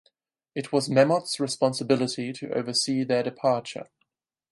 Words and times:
It 0.55 0.71
was 0.71 0.89
Memmott’s 0.89 1.39
responsibility 1.39 2.33
to 2.33 2.51
oversee 2.57 3.03
their 3.03 3.21
departure. 3.21 3.91